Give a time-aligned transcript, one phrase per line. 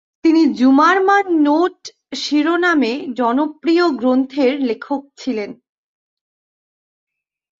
[0.23, 1.77] তিনি ‘Zimmermann Note’
[2.13, 5.49] শিরোনামে জনপ্রিয় গ্রন্থের লেখক ছিলেন।